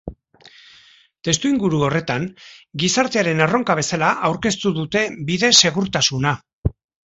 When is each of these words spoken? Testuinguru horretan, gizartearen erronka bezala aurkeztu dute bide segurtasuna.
Testuinguru 1.27 1.81
horretan, 1.89 2.25
gizartearen 2.85 3.45
erronka 3.49 3.77
bezala 3.83 4.11
aurkeztu 4.33 4.75
dute 4.81 5.07
bide 5.31 5.55
segurtasuna. 5.63 6.35